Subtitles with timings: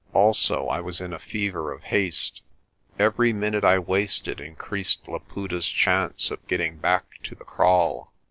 [0.13, 2.41] Also I was in a fever of haste.
[2.97, 8.11] Every minute I wasted increased Laputa's chance of getting back to the kraal.